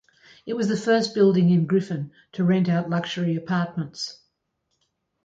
[0.47, 4.19] It was the first building in Griffin to rent out luxury apartments.